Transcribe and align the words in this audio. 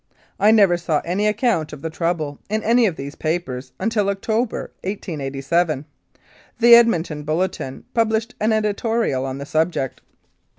I 0.39 0.49
never 0.49 0.77
saw 0.77 0.99
any 1.05 1.27
account 1.27 1.71
of 1.73 1.83
the 1.83 1.91
trouble 1.91 2.39
in 2.49 2.63
any 2.63 2.87
of 2.87 2.95
these 2.95 3.13
papers 3.13 3.71
until 3.79 4.09
in 4.09 4.15
October, 4.17 4.71
1887, 4.83 5.85
the 6.57 6.73
Edmonton 6.73 7.21
Bulletin 7.21 7.83
published 7.93 8.33
an 8.41 8.51
editorial 8.51 9.27
on 9.27 9.37
the 9.37 9.45
subject. 9.45 10.01